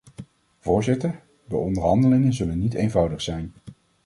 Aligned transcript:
Voorzitter, 0.59 1.21
de 1.47 1.55
onderhandelingen 1.55 2.33
zullen 2.33 2.59
niet 2.59 2.73
eenvoudig 2.73 3.21
zijn. 3.21 3.53